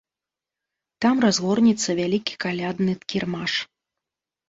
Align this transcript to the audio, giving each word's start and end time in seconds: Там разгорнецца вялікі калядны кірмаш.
Там 1.05 1.15
разгорнецца 1.27 1.89
вялікі 2.01 2.33
калядны 2.47 2.93
кірмаш. 3.13 3.51